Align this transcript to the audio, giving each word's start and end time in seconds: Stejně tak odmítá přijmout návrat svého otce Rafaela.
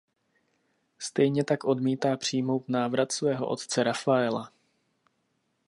Stejně 0.99 1.43
tak 1.43 1.63
odmítá 1.63 2.17
přijmout 2.17 2.69
návrat 2.69 3.11
svého 3.11 3.47
otce 3.47 3.83
Rafaela. 3.83 4.51